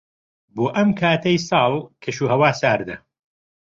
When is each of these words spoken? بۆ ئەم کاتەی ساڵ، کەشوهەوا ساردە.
بۆ 0.55 0.65
ئەم 0.75 0.89
کاتەی 0.99 1.37
ساڵ، 1.47 1.71
کەشوهەوا 2.03 2.49
ساردە. 2.61 2.95